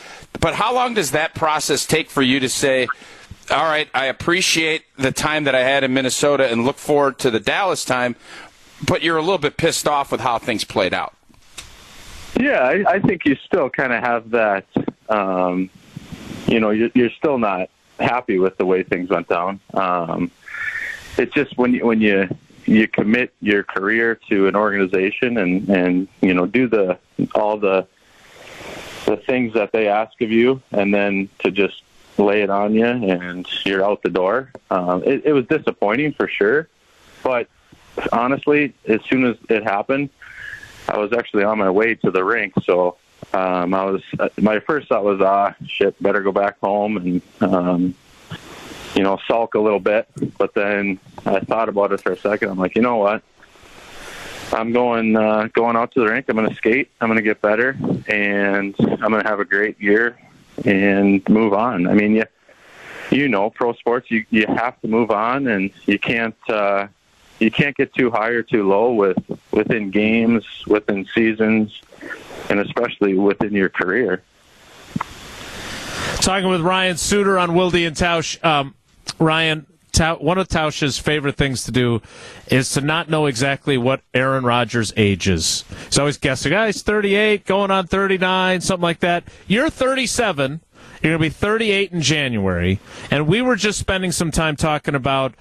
but 0.41 0.55
how 0.55 0.75
long 0.75 0.95
does 0.95 1.11
that 1.11 1.35
process 1.35 1.87
take 1.87 2.09
for 2.09 2.23
you 2.23 2.41
to 2.41 2.49
say, 2.49 2.89
all 3.51 3.65
right, 3.65 3.89
I 3.95 4.07
appreciate 4.07 4.85
the 4.97 5.13
time 5.13 5.45
that 5.45 5.55
I 5.55 5.61
had 5.61 5.85
in 5.85 5.93
Minnesota 5.93 6.51
and 6.51 6.65
look 6.65 6.77
forward 6.77 7.19
to 7.21 7.31
the 7.31 7.41
Dallas 7.41 7.85
time, 7.85 8.17
but 8.87 9.03
you're 9.03 9.17
a 9.17 9.23
little 9.23 9.39
bit 9.39 9.57
pissed 9.57 9.89
off 9.89 10.13
with 10.13 10.21
how 10.21 10.39
things 10.39 10.65
played 10.65 10.95
out. 10.95 11.15
Yeah, 12.39 12.61
I, 12.61 12.95
I 12.95 12.99
think 13.01 13.25
you 13.25 13.37
still 13.47 13.69
kind 13.69 13.93
of 13.93 14.03
have 14.03 14.31
that. 14.31 14.67
Um, 15.09 15.71
you 16.47 16.61
know, 16.61 16.71
you're, 16.71 16.91
you're 16.95 17.11
still 17.11 17.39
not 17.39 17.69
happy 18.01 18.39
with 18.39 18.57
the 18.57 18.67
way 18.67 18.83
things 18.83 19.11
went 19.11 19.29
down. 19.29 19.61
Um, 19.75 20.31
it's 21.19 21.35
just 21.35 21.57
when 21.59 21.75
you 21.75 21.87
when 21.87 22.01
you 22.01 22.29
you 22.65 22.89
commit 22.89 23.35
your 23.41 23.63
career 23.63 24.19
to 24.29 24.47
an 24.47 24.57
organization 24.57 25.37
and 25.37 25.69
and 25.69 26.09
you 26.21 26.33
know 26.33 26.47
do 26.47 26.69
the 26.69 26.99
all 27.35 27.59
the 27.59 27.87
the 29.07 29.17
things 29.17 29.53
that 29.55 29.73
they 29.73 29.89
ask 29.89 30.21
of 30.21 30.31
you, 30.31 30.63
and 30.71 30.95
then 30.95 31.29
to 31.41 31.51
just 31.51 31.83
lay 32.19 32.43
it 32.43 32.51
on 32.51 32.75
you 32.75 32.85
and 32.85 33.47
you're 33.65 33.85
out 33.85 34.03
the 34.03 34.11
door. 34.11 34.51
Um, 34.71 35.03
it, 35.05 35.25
it 35.25 35.33
was 35.33 35.47
disappointing 35.47 36.13
for 36.13 36.29
sure, 36.29 36.69
but 37.23 37.49
honestly, 38.13 38.75
as 38.87 39.01
soon 39.05 39.25
as 39.25 39.37
it 39.49 39.63
happened, 39.63 40.11
I 40.89 40.99
was 40.99 41.13
actually 41.13 41.45
on 41.45 41.59
my 41.59 41.71
way 41.71 41.95
to 41.97 42.11
the 42.11 42.25
rink. 42.25 42.55
So 42.65 42.97
um, 43.33 43.75
I 43.75 43.85
was 43.85 44.03
uh, 44.19 44.29
my 44.41 44.59
first 44.61 44.89
thought 44.89 45.05
was 45.05 45.21
ah 45.21 45.55
shit, 45.67 46.01
better 46.03 46.21
go 46.21 46.33
back 46.33 46.59
home 46.61 46.97
and 46.97 47.23
um, 47.41 47.95
you 48.95 49.03
know 49.03 49.19
sulk 49.27 49.55
a 49.55 49.61
little 49.61 49.81
bit. 49.81 50.09
But 50.39 50.55
then 50.55 50.99
I 51.25 51.41
thought 51.41 51.69
about 51.69 51.93
it 51.93 52.01
for 52.01 52.13
a 52.13 52.17
second. 52.17 52.51
I'm 52.51 52.59
like, 52.59 52.75
you 52.77 52.83
know 52.83 52.97
what? 52.97 53.23
I'm 54.53 54.73
going 54.73 55.17
uh, 55.17 55.49
going 55.53 55.77
out 55.77 55.93
to 55.93 56.01
the 56.01 56.07
rink. 56.07 56.27
I'm 56.29 56.37
going 56.37 56.49
to 56.49 56.55
skate. 56.55 56.91
I'm 57.01 57.09
going 57.09 57.17
to 57.17 57.23
get 57.23 57.41
better, 57.41 57.77
and 58.07 58.75
I'm 58.79 59.11
going 59.11 59.23
to 59.23 59.29
have 59.29 59.41
a 59.41 59.45
great 59.45 59.81
year 59.81 60.19
and 60.65 61.27
move 61.29 61.53
on. 61.53 61.87
I 61.87 61.95
mean, 61.95 62.15
you 62.15 62.25
you 63.11 63.29
know, 63.29 63.51
pro 63.51 63.73
sports 63.75 64.11
you 64.11 64.25
you 64.31 64.47
have 64.47 64.81
to 64.81 64.89
move 64.89 65.11
on, 65.11 65.47
and 65.47 65.71
you 65.87 65.99
can't 65.99 66.37
uh, 66.49 66.89
you 67.39 67.51
can't 67.51 67.77
get 67.77 67.95
too 67.95 68.11
high 68.11 68.31
or 68.31 68.43
too 68.43 68.67
low 68.67 68.93
with 68.93 69.19
within 69.51 69.91
games, 69.91 70.47
within 70.67 71.07
seasons, 71.15 71.81
and 72.49 72.61
especially 72.61 73.15
within 73.15 73.53
your 73.53 73.69
career. 73.69 74.23
Talking 76.17 76.49
with 76.49 76.61
Ryan 76.61 76.97
Suter 76.97 77.39
on 77.39 77.55
Wilde 77.55 77.75
and 77.75 77.97
Tausch. 77.97 78.43
Um, 78.45 78.75
Ryan, 79.19 79.67
one 80.11 80.39
of 80.39 80.49
Tausch's 80.49 80.99
favorite 80.99 81.37
things 81.37 81.65
to 81.65 81.71
do 81.71 82.03
is 82.49 82.71
to 82.73 82.81
not 82.81 83.09
know 83.09 83.27
exactly 83.27 83.79
what 83.79 84.03
Aaron 84.15 84.45
Rodgers' 84.45 84.93
age 84.97 85.29
is. 85.29 85.65
He's 85.87 85.99
always 85.99 86.19
guessing, 86.19 86.53
oh, 86.53 86.67
he's 86.67 86.83
38, 86.83 87.47
going 87.47 87.71
on 87.71 87.87
39, 87.87 88.61
something 88.61 88.83
like 88.83 89.01
that. 89.01 89.25
You're 89.47 89.71
37. 89.71 90.61
You're 91.03 91.19
going 91.19 91.31
to 91.31 91.31
be 91.31 91.31
38 91.31 91.93
in 91.93 92.01
January. 92.01 92.81
And 93.11 93.27
we 93.27 93.43
were 93.43 93.57
just 93.57 93.79
spending 93.79 94.13
some 94.13 94.31
time 94.31 94.57
talking 94.57 94.95
about 94.95 95.35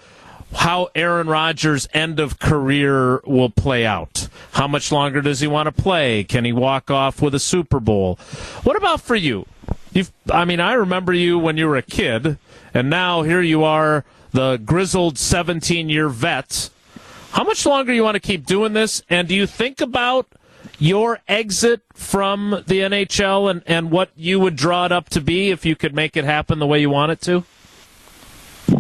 how 0.54 0.90
Aaron 0.96 1.28
Rodgers' 1.28 1.88
end 1.94 2.20
of 2.20 2.40
career 2.40 3.22
will 3.26 3.50
play 3.50 3.86
out. 3.86 4.28
How 4.54 4.68
much 4.68 4.92
longer 4.92 5.22
does 5.22 5.40
he 5.40 5.48
want 5.48 5.74
to 5.74 5.82
play? 5.82 6.24
Can 6.24 6.46
he 6.46 6.52
walk 6.52 6.92
off 6.92 7.22
with 7.22 7.34
a 7.34 7.40
Super 7.40 7.80
Bowl? 7.80 8.16
What 8.64 8.76
about 8.76 9.02
for 9.02 9.16
you? 9.16 9.46
You've, 9.94 10.12
I 10.32 10.46
mean, 10.46 10.60
I 10.60 10.74
remember 10.74 11.14
you 11.14 11.38
when 11.38 11.58
you 11.58 11.68
were 11.68 11.78
a 11.78 11.82
kid, 11.82 12.38
and 12.74 12.90
now 12.90 13.24
here 13.24 13.42
you 13.42 13.64
are, 13.64 14.04
the 14.32 14.58
grizzled 14.58 15.18
17 15.18 15.90
year 15.90 16.10
vet. 16.10 16.70
How 17.32 17.44
much 17.44 17.66
longer 17.66 17.92
do 17.92 17.96
you 17.96 18.04
want 18.04 18.16
to 18.16 18.20
keep 18.20 18.46
doing 18.46 18.74
this? 18.74 19.02
And 19.10 19.28
do 19.28 19.36
you 19.36 19.46
think 19.46 19.80
about 19.82 20.28
your 20.78 21.20
exit 21.28 21.82
from 21.94 22.64
the 22.68 22.80
NHL 22.80 23.50
and, 23.50 23.64
and 23.66 23.92
what 23.92 24.10
you 24.16 24.40
would 24.40 24.56
draw 24.56 24.86
it 24.86 24.92
up 24.92 25.10
to 25.10 25.22
be 25.22 25.50
if 25.50 25.66
you 25.66 25.76
could 25.76 25.96
make 25.96 26.18
it 26.18 26.26
happen 26.26 26.60
the 26.60 26.68
way 26.68 26.82
you 26.82 26.90
want 26.90 27.12
it 27.12 27.22
to? 27.22 27.44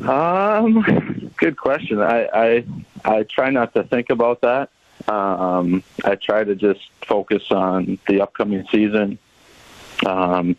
Um, 0.08 1.32
good 1.38 1.58
question. 1.58 2.00
I, 2.02 2.28
I 2.34 2.66
I 3.04 3.24
try 3.24 3.50
not 3.50 3.74
to 3.74 3.84
think 3.84 4.10
about 4.10 4.42
that. 4.42 4.70
Um, 5.08 5.84
I 6.04 6.16
try 6.16 6.44
to 6.44 6.56
just 6.56 6.82
focus 7.06 7.44
on 7.52 8.00
the 8.08 8.22
upcoming 8.22 8.66
season. 8.72 9.18
Um, 10.06 10.56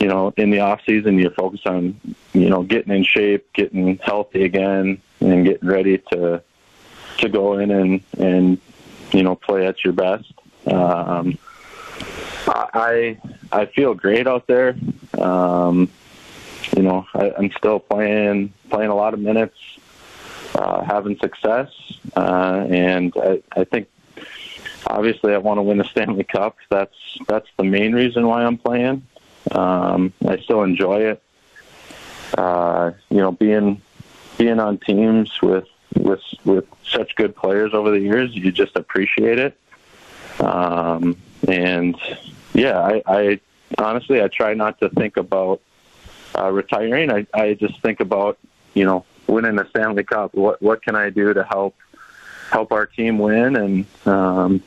you 0.00 0.08
know, 0.08 0.32
in 0.36 0.50
the 0.50 0.60
off 0.60 0.80
season, 0.86 1.18
you 1.18 1.30
focus 1.30 1.60
on 1.66 2.00
you 2.32 2.48
know 2.48 2.62
getting 2.62 2.92
in 2.92 3.04
shape, 3.04 3.52
getting 3.52 3.98
healthy 3.98 4.44
again, 4.44 5.00
and 5.20 5.44
getting 5.44 5.68
ready 5.68 5.98
to 6.12 6.42
to 7.18 7.28
go 7.28 7.58
in 7.58 7.70
and 7.70 8.00
and 8.18 8.58
you 9.12 9.22
know 9.22 9.36
play 9.36 9.66
at 9.66 9.84
your 9.84 9.92
best. 9.92 10.32
Um, 10.66 11.38
I 12.46 13.18
I 13.52 13.66
feel 13.66 13.94
great 13.94 14.26
out 14.26 14.46
there. 14.46 14.74
Um, 15.18 15.90
you 16.74 16.82
know, 16.82 17.06
I, 17.14 17.32
I'm 17.36 17.50
still 17.52 17.78
playing 17.78 18.54
playing 18.70 18.90
a 18.90 18.94
lot 18.94 19.12
of 19.12 19.20
minutes, 19.20 19.58
uh, 20.54 20.82
having 20.82 21.18
success, 21.18 21.68
uh, 22.16 22.66
and 22.70 23.12
I, 23.16 23.42
I 23.52 23.64
think 23.64 23.88
obviously 24.86 25.34
I 25.34 25.38
want 25.38 25.58
to 25.58 25.62
win 25.62 25.76
the 25.76 25.84
Stanley 25.84 26.24
Cup. 26.24 26.56
That's 26.70 26.96
that's 27.28 27.48
the 27.58 27.64
main 27.64 27.92
reason 27.92 28.26
why 28.26 28.44
I'm 28.44 28.56
playing. 28.56 29.06
Um, 29.50 30.12
I 30.26 30.38
still 30.38 30.62
enjoy 30.62 31.00
it. 31.02 31.22
Uh, 32.36 32.92
you 33.08 33.18
know, 33.18 33.32
being 33.32 33.80
being 34.38 34.60
on 34.60 34.78
teams 34.78 35.40
with 35.42 35.66
with 35.96 36.22
with 36.44 36.64
such 36.84 37.14
good 37.16 37.34
players 37.34 37.74
over 37.74 37.90
the 37.90 38.00
years, 38.00 38.34
you 38.34 38.52
just 38.52 38.76
appreciate 38.76 39.38
it. 39.38 39.58
Um, 40.40 41.16
and 41.48 41.96
yeah, 42.54 42.78
I, 42.78 43.02
I 43.06 43.40
honestly 43.78 44.22
I 44.22 44.28
try 44.28 44.54
not 44.54 44.78
to 44.80 44.88
think 44.90 45.16
about 45.16 45.60
uh, 46.36 46.50
retiring. 46.50 47.10
I, 47.10 47.26
I 47.34 47.54
just 47.54 47.80
think 47.82 48.00
about 48.00 48.38
you 48.74 48.84
know 48.84 49.04
winning 49.26 49.56
the 49.56 49.66
Stanley 49.70 50.04
Cup. 50.04 50.34
What 50.34 50.60
what 50.62 50.82
can 50.82 50.96
I 50.96 51.10
do 51.10 51.34
to 51.34 51.44
help 51.44 51.74
help 52.50 52.72
our 52.72 52.86
team 52.86 53.18
win? 53.18 53.56
And 53.56 53.86
um, 54.06 54.62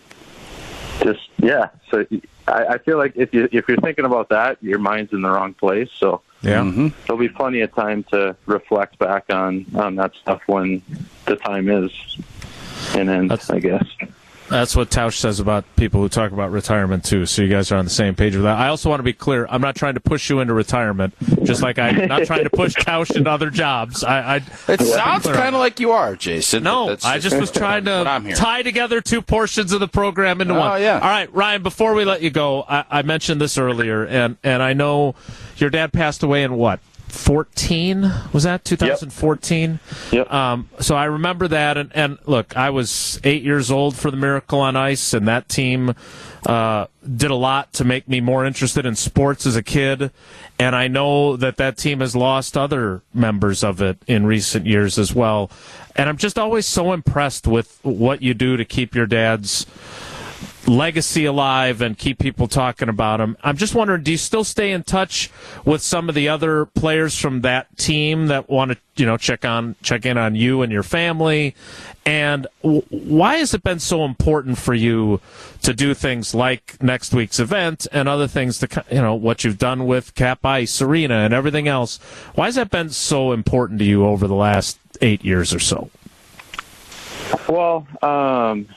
just 1.04 1.30
yeah. 1.38 1.70
So 1.90 2.06
I, 2.48 2.66
I 2.66 2.78
feel 2.80 2.98
like 2.98 3.14
if 3.16 3.34
you 3.34 3.48
if 3.52 3.68
you're 3.68 3.78
thinking 3.78 4.06
about 4.06 4.30
that, 4.30 4.58
your 4.64 4.80
mind's 4.80 5.14
in 5.14 5.22
the 5.22 5.30
wrong 5.30 5.54
place. 5.54 5.90
So 5.98 6.22
Yeah. 6.42 6.62
Mm-hmm. 6.62 6.88
there'll 7.06 7.20
be 7.20 7.30
plenty 7.30 7.62
of 7.62 7.74
time 7.76 8.04
to 8.06 8.36
reflect 8.46 8.98
back 9.00 9.26
on 9.30 9.66
on 9.76 9.96
that 9.96 10.16
stuff 10.16 10.42
when 10.48 10.82
the 11.26 11.36
time 11.36 11.70
is 11.70 11.92
and 12.96 13.10
ends. 13.10 13.30
That's- 13.30 13.50
I 13.50 13.60
guess. 13.60 13.88
That's 14.54 14.76
what 14.76 14.90
Tausch 14.90 15.18
says 15.18 15.40
about 15.40 15.66
people 15.76 16.00
who 16.02 16.10
talk 16.10 16.32
about 16.32 16.52
retirement 16.52 17.04
too. 17.04 17.26
So 17.26 17.42
you 17.42 17.50
guys 17.50 17.72
are 17.72 17.78
on 17.78 17.86
the 17.86 17.92
same 17.92 18.16
page 18.16 18.36
with 18.36 18.44
that. 18.44 18.58
I 18.58 18.68
also 18.70 18.90
want 18.90 19.00
to 19.00 19.04
be 19.04 19.14
clear. 19.14 19.46
I'm 19.50 19.62
not 19.62 19.76
trying 19.76 19.96
to 19.96 20.00
push 20.00 20.30
you 20.30 20.40
into 20.40 20.54
retirement, 20.54 21.14
just 21.44 21.62
like 21.62 21.80
I'm 21.80 22.08
not 22.08 22.26
trying 22.26 22.44
to 22.44 22.50
push 22.50 22.74
Tausch 22.76 23.16
into 23.16 23.30
other 23.30 23.50
jobs. 23.50 24.04
I, 24.04 24.36
I 24.36 24.42
It 24.68 24.82
sounds 24.82 25.26
kind 25.26 25.56
of 25.56 25.60
like 25.60 25.80
you 25.80 25.92
are, 25.92 26.16
Jason. 26.16 26.64
No, 26.64 26.96
I 27.04 27.20
just 27.20 27.38
was 27.38 27.52
trying 27.52 27.86
to 27.86 28.04
tie 28.36 28.62
together 28.62 29.02
two 29.02 29.22
portions 29.22 29.72
of 29.74 29.80
the 29.80 29.88
program 29.88 30.40
into 30.42 30.54
Oh, 30.56 30.60
one. 30.60 30.82
yeah. 30.82 30.96
All 30.96 31.10
right, 31.10 31.34
Ryan. 31.34 31.64
Before 31.64 31.94
we 31.94 32.06
let 32.06 32.22
you 32.22 32.30
go, 32.30 32.64
I, 32.70 32.86
I 32.90 33.02
mentioned 33.02 33.42
this 33.42 33.58
earlier, 33.58 34.06
and 34.06 34.38
and 34.44 34.62
I 34.62 34.74
know 34.74 35.16
your 35.58 35.70
dad 35.70 35.92
passed 35.94 36.24
away 36.24 36.44
in 36.44 36.54
what. 36.56 36.80
14 37.14 38.12
was 38.34 38.44
that 38.44 38.66
2014 38.66 39.80
Yep. 40.12 40.34
um, 40.34 40.70
so 40.80 40.96
i 40.96 41.06
remember 41.06 41.48
that 41.48 41.78
and, 41.78 41.92
and 41.96 42.18
look 42.26 42.58
i 42.58 42.70
was 42.70 43.20
eight 43.24 43.44
years 43.44 43.70
old 43.70 43.96
for 43.96 44.10
the 44.10 44.18
miracle 44.18 44.60
on 44.60 44.76
ice 44.76 45.14
and 45.14 45.28
that 45.28 45.48
team 45.48 45.94
uh, 46.48 46.88
did 47.16 47.32
a 47.32 47.36
lot 47.36 47.72
to 47.74 47.86
make 47.86 48.10
me 48.10 48.20
more 48.20 48.46
interested 48.46 48.86
in 48.86 48.96
sports 48.96 49.46
as 49.46 49.56
a 49.56 49.64
kid 49.64 50.12
and 50.60 50.76
i 50.76 50.88
know 50.88 51.38
that 51.38 51.58
that 51.58 51.78
team 51.78 52.00
has 52.00 52.16
lost 52.16 52.58
other 52.58 53.02
members 53.14 53.64
of 53.64 53.82
it 53.82 53.98
in 54.08 54.26
recent 54.26 54.66
years 54.66 54.98
as 55.00 55.14
well. 55.14 55.50
And 55.96 56.10
i'm 56.10 56.18
just 56.18 56.38
always 56.40 56.66
so 56.66 56.92
impressed 56.94 57.46
with 57.48 57.80
what 57.84 58.22
you 58.22 58.34
do 58.34 58.58
to 58.58 58.66
keep 58.66 58.96
your 58.96 59.06
dad's 59.06 59.66
legacy 60.68 61.26
alive 61.26 61.82
and 61.82 61.98
keep 61.98 62.20
people 62.20 62.48
talking 62.48 62.90
about 62.90 63.20
him. 63.20 63.38
I'm 63.44 63.58
just 63.58 63.76
wondering, 63.76 64.04
do 64.04 64.12
you 64.12 64.18
still 64.18 64.44
stay 64.44 64.72
in 64.72 64.84
touch 64.84 65.30
with 65.66 65.82
some 65.82 66.10
of 66.10 66.16
the 66.16 66.30
other 66.30 66.66
players 66.66 67.18
from 67.18 67.42
that 67.42 67.78
team 67.78 68.28
that 68.28 68.50
want 68.50 68.72
to, 68.72 68.78
you 68.96 69.06
know, 69.06 69.18
check 69.18 69.46
on 69.46 69.76
check 69.82 70.06
in 70.06 70.18
on 70.18 70.36
you 70.36 70.62
and 70.62 70.72
your 70.72 70.84
family? 70.84 71.56
And 72.06 72.48
why 72.62 73.38
has 73.38 73.54
it 73.54 73.64
been 73.64 73.80
so 73.80 74.04
important 74.04 74.58
for 74.58 74.74
you 74.74 75.22
to 75.62 75.74
do 75.74 75.94
things 75.94 76.36
like 76.36 76.82
next 76.82 77.14
week's 77.14 77.40
event 77.40 77.88
and 77.92 78.10
other 78.10 78.28
things 78.28 78.60
to, 78.60 78.86
you 78.92 79.02
know, 79.02 79.16
what 79.16 79.44
you've 79.44 79.58
done 79.58 79.86
with 79.86 80.14
Cap 80.16 80.46
Ice 80.46 80.82
Arena 80.82 81.16
and 81.20 81.34
everything 81.34 81.68
else? 81.68 81.98
Why 82.36 82.46
has 82.46 82.56
that 82.56 82.70
been 82.70 82.90
so 82.90 83.32
important 83.32 83.80
to 83.80 83.86
you 83.86 84.06
over 84.06 84.28
the 84.28 84.36
last 84.36 84.78
eight 85.02 85.24
years 85.24 85.54
or 85.54 85.60
so? 85.60 85.90
Well, 87.48 87.88
um, 88.02 88.68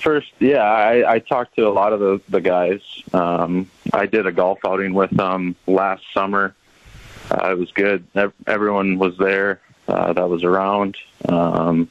first, 0.00 0.32
yeah, 0.38 0.62
I, 0.62 1.14
I 1.14 1.18
talked 1.18 1.56
to 1.56 1.66
a 1.66 1.70
lot 1.70 1.92
of 1.92 2.00
the, 2.00 2.20
the 2.28 2.40
guys. 2.40 2.80
Um, 3.12 3.70
I 3.92 4.06
did 4.06 4.26
a 4.26 4.32
golf 4.32 4.58
outing 4.66 4.94
with 4.94 5.10
them 5.10 5.56
last 5.66 6.04
summer. 6.12 6.54
Uh, 7.30 7.50
it 7.50 7.58
was 7.58 7.72
good. 7.72 8.06
Ev- 8.14 8.32
Everyone 8.46 8.98
was 8.98 9.16
there 9.18 9.60
uh, 9.88 10.12
that 10.12 10.28
was 10.28 10.44
around. 10.44 10.96
Um, 11.28 11.90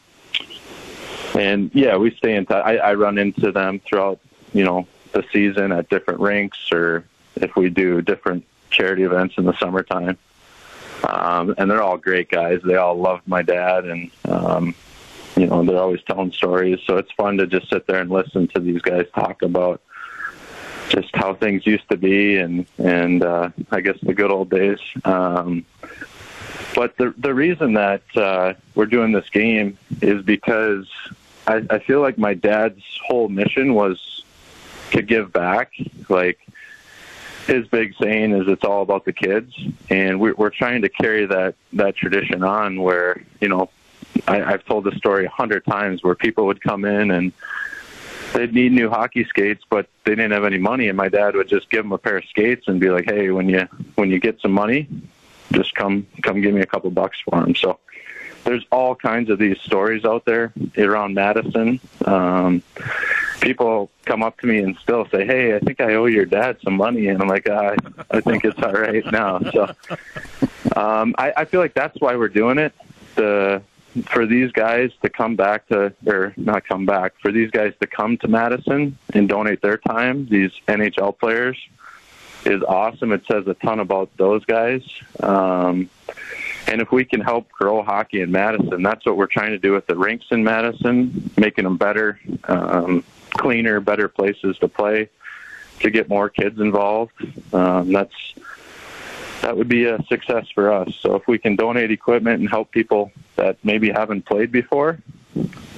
and 1.36 1.72
yeah, 1.74 1.98
we 1.98 2.12
stay 2.12 2.36
in 2.36 2.46
touch. 2.46 2.66
I, 2.66 2.78
I 2.78 2.94
run 2.94 3.18
into 3.18 3.52
them 3.52 3.80
throughout, 3.80 4.20
you 4.54 4.64
know, 4.64 4.88
the 5.12 5.26
season 5.32 5.72
at 5.72 5.90
different 5.90 6.20
rinks 6.20 6.72
or 6.72 7.06
if 7.36 7.56
we 7.56 7.70
do 7.70 8.02
different 8.02 8.46
charity 8.70 9.04
events 9.04 9.36
in 9.38 9.46
the 9.46 9.58
summertime. 9.58 10.18
Um, 11.08 11.54
and 11.58 11.70
they're 11.70 11.84
all 11.84 11.98
great 11.98 12.30
guys. 12.30 12.62
They 12.64 12.76
all 12.76 12.96
loved 12.96 13.28
my 13.28 13.42
dad 13.42 13.86
and, 13.86 14.12
um, 14.28 14.76
you 15.36 15.48
know 15.48 15.64
they're 15.64 15.80
always 15.80 16.02
telling 16.04 16.32
stories. 16.32 16.80
So 16.86 16.98
it's 16.98 17.12
fun 17.12 17.38
to 17.38 17.48
just 17.48 17.70
sit 17.70 17.88
there 17.88 18.02
and 18.02 18.10
listen 18.10 18.48
to 18.50 18.60
these 18.60 18.82
guys 18.82 19.06
talk 19.14 19.42
about 19.42 19.82
just 20.90 21.16
how 21.16 21.34
things 21.34 21.66
used 21.66 21.90
to 21.90 21.98
be 21.98 22.38
and 22.38 22.64
and 22.78 23.24
uh 23.24 23.50
i 23.72 23.82
guess 23.82 23.98
the 24.02 24.14
good 24.14 24.32
old 24.32 24.50
days. 24.50 24.80
Um 25.04 25.66
but 26.76 26.96
the 26.98 27.14
the 27.18 27.34
reason 27.34 27.74
that 27.74 28.04
uh 28.16 28.54
we're 28.76 28.86
doing 28.86 29.12
this 29.12 29.30
game 29.30 29.78
is 30.02 30.24
because 30.24 30.88
i 31.48 31.64
i 31.70 31.80
feel 31.80 32.02
like 32.02 32.18
my 32.18 32.34
dad's 32.34 32.84
whole 33.08 33.30
mission 33.30 33.74
was 33.74 34.24
to 34.92 35.02
give 35.02 35.32
back. 35.32 35.74
Like 36.10 36.40
his 37.48 37.68
big 37.68 37.94
saying 38.02 38.32
is 38.32 38.48
it's 38.48 38.64
all 38.64 38.82
about 38.82 39.06
the 39.06 39.14
kids. 39.14 39.54
And 39.90 40.20
we're, 40.20 40.34
we're 40.36 40.50
trying 40.50 40.82
to 40.82 40.90
carry 40.90 41.26
that 41.28 41.56
that 41.74 41.96
tradition 41.96 42.44
on 42.44 42.82
where 42.82 43.22
you 43.42 43.50
know 43.50 43.70
I, 44.28 44.44
I've 44.44 44.66
told 44.66 44.86
this 44.86 44.96
story 44.96 45.26
a 45.26 45.30
hundred 45.30 45.66
times 45.66 46.04
where 46.04 46.16
people 46.16 46.46
would 46.48 46.62
come 46.62 46.86
in 46.86 47.12
and 47.12 47.32
they'd 48.34 48.54
need 48.54 48.72
new 48.72 48.90
hockey 48.90 49.24
skates, 49.26 49.64
but 49.70 49.88
they 50.04 50.12
didn't 50.12 50.32
have 50.32 50.46
any 50.46 50.58
money, 50.58 50.88
and 50.88 50.98
my 50.98 51.10
dad 51.10 51.36
would 51.36 51.48
just 51.48 51.70
give 51.70 51.84
them 51.84 51.92
a 51.92 51.98
pair 51.98 52.18
of 52.18 52.26
skates 52.26 52.68
and 52.68 52.80
be 52.80 52.90
like, 52.90 53.06
"Hey, 53.06 53.30
when 53.30 53.50
you 53.50 53.68
when 53.96 54.10
you 54.10 54.20
get 54.20 54.40
some 54.42 54.52
money, 54.52 54.88
just 55.52 55.74
come 55.76 56.06
come 56.22 56.42
give 56.42 56.54
me 56.54 56.62
a 56.62 56.66
couple 56.66 56.90
bucks 56.92 57.18
for 57.20 57.42
them." 57.42 57.56
So 57.56 57.80
there's 58.44 58.66
all 58.72 58.96
kinds 58.96 59.30
of 59.30 59.40
these 59.40 59.60
stories 59.60 60.06
out 60.06 60.26
there 60.26 60.54
around 60.78 61.14
Madison. 61.16 61.80
Um, 62.06 62.62
people 63.42 63.90
come 64.06 64.22
up 64.22 64.40
to 64.40 64.48
me 64.48 64.60
and 64.60 64.78
still 64.78 65.08
say, 65.10 65.26
"Hey, 65.26 65.56
I 65.56 65.60
think 65.60 65.80
I 65.82 65.96
owe 65.96 66.06
your 66.06 66.26
dad 66.26 66.58
some 66.64 66.76
money," 66.76 67.08
and 67.08 67.22
I'm 67.22 67.28
like, 67.28 67.50
"I 67.50 67.76
I 68.12 68.22
think 68.22 68.44
it's 68.46 68.62
all 68.62 68.74
right 68.74 69.06
now." 69.12 69.40
So 69.52 69.64
um, 70.76 71.16
I, 71.18 71.34
I 71.38 71.46
feel 71.46 71.62
like 71.62 71.74
that's 71.74 72.00
why 72.00 72.16
we're 72.16 72.28
doing 72.28 72.58
it. 72.58 72.74
The 73.16 73.62
for 74.04 74.26
these 74.26 74.52
guys 74.52 74.92
to 75.02 75.10
come 75.10 75.36
back 75.36 75.68
to, 75.68 75.94
or 76.06 76.34
not 76.38 76.66
come 76.66 76.86
back, 76.86 77.14
for 77.20 77.32
these 77.32 77.52
guys 77.52 77.74
to 77.80 77.88
come 77.88 78.18
to 78.18 78.28
Madison 78.28 78.98
and 79.14 79.30
donate 79.30 79.62
their 79.62 79.78
time, 79.78 80.28
these 80.28 80.52
NHL 80.68 81.18
players, 81.18 81.58
is 82.46 82.62
awesome. 82.64 83.12
It 83.12 83.26
says 83.26 83.48
a 83.48 83.54
ton 83.56 83.80
about 83.80 84.16
those 84.18 84.46
guys. 84.46 84.84
Um, 85.22 85.90
and 86.68 86.82
if 86.82 86.92
we 86.92 87.06
can 87.06 87.22
help 87.22 87.50
grow 87.50 87.84
hockey 87.84 88.22
in 88.22 88.32
Madison, 88.32 88.84
that's 88.84 89.06
what 89.06 89.18
we're 89.18 89.28
trying 89.28 89.52
to 89.52 89.58
do 89.58 89.72
with 89.72 89.88
the 89.88 89.96
rinks 89.96 90.26
in 90.32 90.44
Madison, 90.44 91.32
making 91.38 91.64
them 91.64 91.78
better, 91.78 92.20
um, 92.46 93.04
cleaner, 93.32 93.80
better 93.80 94.08
places 94.08 94.58
to 94.60 94.68
play, 94.68 95.10
to 95.80 95.90
get 95.90 96.10
more 96.10 96.30
kids 96.30 96.60
involved. 96.60 97.14
Um, 97.54 97.92
that's 97.92 98.16
that 99.46 99.56
would 99.56 99.68
be 99.68 99.86
a 99.86 100.04
success 100.06 100.48
for 100.56 100.74
us. 100.74 100.96
So 101.02 101.14
if 101.14 101.28
we 101.28 101.38
can 101.38 101.56
donate 101.56 101.92
equipment 101.92 102.40
and 102.40 102.50
help 102.50 102.72
people 102.72 103.12
that 103.36 103.58
maybe 103.64 103.92
haven't 103.92 104.26
played 104.26 104.52
before, 104.52 104.98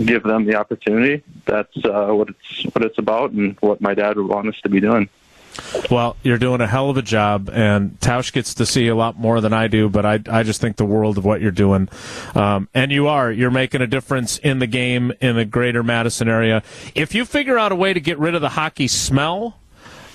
give 0.06 0.24
them 0.24 0.46
the 0.46 0.56
opportunity. 0.56 1.22
That's 1.46 1.76
uh, 1.84 2.08
what 2.12 2.30
it's 2.30 2.74
what 2.74 2.86
it's 2.86 2.98
about, 2.98 3.32
and 3.32 3.58
what 3.60 3.82
my 3.82 3.94
dad 3.94 4.16
would 4.16 4.28
want 4.28 4.48
us 4.48 4.56
to 4.62 4.70
be 4.70 4.80
doing. 4.80 5.10
Well, 5.92 6.16
you're 6.24 6.38
doing 6.38 6.62
a 6.62 6.68
hell 6.68 6.90
of 6.90 6.96
a 6.96 7.02
job, 7.02 7.50
and 7.52 8.00
Tausch 8.00 8.32
gets 8.32 8.54
to 8.54 8.66
see 8.66 8.88
a 8.88 8.96
lot 8.96 9.20
more 9.20 9.42
than 9.42 9.52
I 9.52 9.68
do, 9.68 9.90
but 9.90 10.06
I, 10.06 10.20
I 10.30 10.44
just 10.44 10.62
think 10.62 10.78
the 10.78 10.86
world 10.86 11.18
of 11.18 11.26
what 11.26 11.42
you're 11.42 11.52
doing. 11.52 11.90
Um, 12.36 12.70
and 12.74 12.90
you 12.90 13.08
are. 13.08 13.30
You're 13.30 13.52
making 13.52 13.82
a 13.82 13.88
difference 13.88 14.38
in 14.38 14.60
the 14.60 14.68
game 14.68 15.12
in 15.20 15.36
the 15.36 15.46
greater 15.46 15.84
Madison 15.84 16.30
area. 16.30 16.64
If 16.96 17.14
you 17.14 17.26
figure 17.26 17.58
out 17.58 17.74
a 17.74 17.76
way 17.76 17.92
to 17.92 18.00
get 18.00 18.18
rid 18.18 18.34
of 18.34 18.42
the 18.42 18.50
hockey 18.50 18.88
smell, 18.88 19.58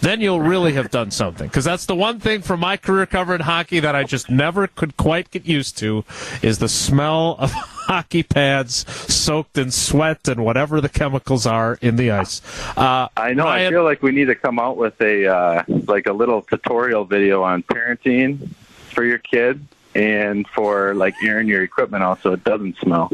then 0.02 0.20
you'll 0.20 0.40
really 0.40 0.72
have 0.74 0.90
done 0.90 1.10
something. 1.10 1.46
Because 1.46 1.64
that's 1.64 1.86
the 1.86 1.94
one 1.94 2.20
thing 2.20 2.42
from 2.42 2.60
my 2.60 2.76
career 2.76 3.06
covering 3.06 3.40
hockey 3.40 3.80
that 3.80 3.94
I 3.94 4.04
just 4.04 4.28
never 4.28 4.66
could 4.66 4.96
quite 4.96 5.30
get 5.30 5.46
used 5.46 5.78
to 5.78 6.04
is 6.42 6.58
the 6.58 6.68
smell 6.68 7.36
of 7.38 7.52
hockey 7.86 8.22
pads 8.22 8.84
soaked 9.12 9.56
in 9.56 9.70
sweat 9.70 10.28
and 10.28 10.44
whatever 10.44 10.80
the 10.80 10.88
chemicals 10.88 11.46
are 11.46 11.78
in 11.80 11.96
the 11.96 12.10
ice. 12.10 12.42
Uh, 12.76 13.08
I 13.16 13.32
know. 13.32 13.44
Ryan- 13.44 13.66
I 13.66 13.70
feel 13.70 13.84
like 13.84 14.02
we 14.02 14.10
need 14.12 14.26
to 14.26 14.34
come 14.34 14.58
out 14.58 14.76
with 14.76 15.00
a 15.00 15.26
uh, 15.26 15.64
like 15.68 16.06
a 16.06 16.12
little 16.12 16.42
tutorial 16.42 17.04
video 17.04 17.42
on 17.42 17.62
parenting 17.62 18.50
for 18.92 19.04
your 19.04 19.18
kid 19.18 19.64
and 19.94 20.48
for 20.48 20.94
like 20.94 21.14
airing 21.22 21.48
your 21.48 21.62
equipment 21.62 22.02
out 22.02 22.22
so 22.22 22.32
it 22.32 22.42
doesn't 22.44 22.76
smell. 22.78 23.10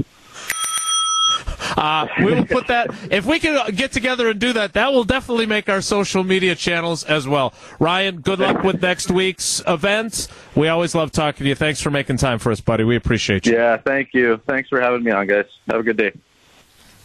Uh, 1.76 2.06
we 2.18 2.34
will 2.34 2.46
put 2.46 2.66
that. 2.68 2.90
If 3.10 3.26
we 3.26 3.38
can 3.38 3.74
get 3.74 3.92
together 3.92 4.28
and 4.28 4.38
do 4.38 4.52
that, 4.52 4.72
that 4.74 4.92
will 4.92 5.04
definitely 5.04 5.46
make 5.46 5.68
our 5.68 5.80
social 5.80 6.24
media 6.24 6.54
channels 6.54 7.04
as 7.04 7.26
well. 7.26 7.52
Ryan, 7.78 8.20
good 8.20 8.38
luck 8.38 8.62
with 8.62 8.82
next 8.82 9.10
week's 9.10 9.62
event. 9.66 10.28
We 10.54 10.68
always 10.68 10.94
love 10.94 11.12
talking 11.12 11.44
to 11.44 11.48
you. 11.48 11.54
Thanks 11.54 11.80
for 11.80 11.90
making 11.90 12.18
time 12.18 12.38
for 12.38 12.52
us, 12.52 12.60
buddy. 12.60 12.84
We 12.84 12.96
appreciate 12.96 13.46
you. 13.46 13.54
Yeah, 13.54 13.76
thank 13.76 14.10
you. 14.14 14.40
Thanks 14.46 14.68
for 14.68 14.80
having 14.80 15.02
me 15.02 15.10
on, 15.10 15.26
guys. 15.26 15.46
Have 15.70 15.80
a 15.80 15.82
good 15.82 15.96
day. 15.96 16.12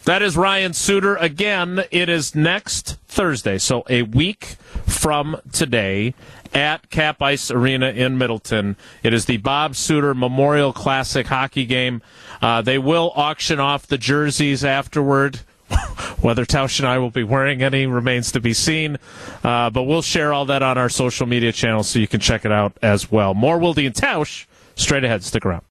That 0.06 0.22
is 0.22 0.36
Ryan 0.36 0.74
Suter. 0.74 1.16
Again, 1.16 1.86
it 1.90 2.10
is 2.10 2.36
next 2.36 2.98
Thursday, 3.08 3.58
so 3.58 3.86
a 3.90 4.02
week 4.02 4.58
from 4.86 5.40
today 5.54 6.14
at 6.54 6.90
Cap 6.90 7.22
Ice 7.22 7.52
Arena 7.52 7.90
in 7.90 8.18
Middleton. 8.18 8.76
It 9.02 9.14
is 9.14 9.26
the 9.26 9.38
Bob 9.38 9.76
Suter 9.76 10.14
Memorial 10.14 10.74
Classic 10.74 11.28
hockey 11.28 11.66
game. 11.66 12.02
Uh, 12.42 12.62
they 12.62 12.78
will 12.78 13.12
auction 13.16 13.60
off 13.60 13.88
the 13.88 13.98
jerseys 13.98 14.64
afterward. 14.64 15.42
Whether 16.22 16.46
Tausch 16.46 16.80
and 16.80 16.88
I 16.88 16.98
will 17.00 17.10
be 17.10 17.24
wearing 17.24 17.64
any 17.64 17.86
remains 17.86 18.32
to 18.34 18.40
be 18.40 18.54
seen, 18.54 18.98
uh, 19.44 19.70
but 19.70 19.84
we'll 19.84 20.02
share 20.02 20.32
all 20.32 20.46
that 20.46 20.62
on 20.62 20.78
our 20.78 20.90
social 20.90 21.26
media 21.26 21.52
channels 21.52 21.90
so 21.90 22.00
you 22.00 22.08
can 22.08 22.20
check 22.20 22.46
it 22.46 22.52
out 22.52 22.78
as 22.82 23.12
well. 23.12 23.34
More 23.34 23.58
Wildy 23.58 23.86
and 23.86 23.96
Tausch 23.96 24.46
straight 24.76 25.04
ahead. 25.04 25.24
Stick 25.24 25.46
around. 25.46 25.62